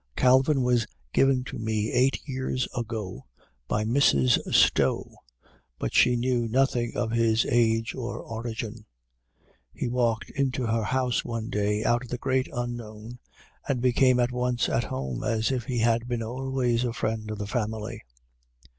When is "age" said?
7.45-7.93